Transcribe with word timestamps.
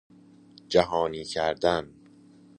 جهانی 0.69 1.23
کردن 1.23 1.93